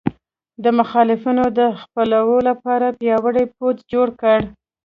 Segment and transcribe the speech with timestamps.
[0.63, 4.39] د مخالفینو د ځپلو لپاره پیاوړی پوځ جوړ کړ.